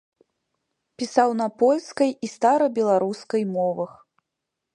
[1.01, 3.91] Пісаў на польскай і старабеларускай мовах.